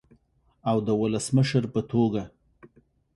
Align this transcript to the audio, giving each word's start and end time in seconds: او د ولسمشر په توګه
او 0.69 0.77
د 0.87 0.89
ولسمشر 1.01 1.63
په 1.73 1.81
توګه 1.91 2.23